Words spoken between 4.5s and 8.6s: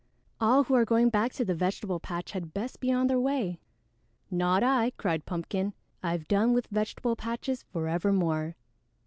I!" cried Pumpkin. "I've done with vegetable patches forevermore."